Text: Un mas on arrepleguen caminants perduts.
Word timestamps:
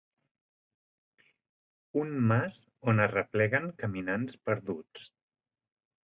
Un 2.03 2.15
mas 2.31 2.55
on 2.93 3.01
arrepleguen 3.03 3.67
caminants 3.83 4.39
perduts. 4.49 5.05